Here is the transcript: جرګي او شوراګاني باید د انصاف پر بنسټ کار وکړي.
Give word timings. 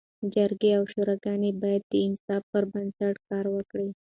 جرګي 0.33 0.71
او 0.77 0.83
شوراګاني 0.91 1.51
باید 1.61 1.83
د 1.91 1.93
انصاف 2.07 2.43
پر 2.51 2.63
بنسټ 2.73 3.15
کار 3.29 3.45
وکړي. 3.55 3.89